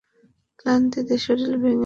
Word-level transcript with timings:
ক্লান্তিতে 0.59 1.15
শরীর 1.17 1.53
ভেঙ্গে 1.57 1.69
আসছে। 1.69 1.79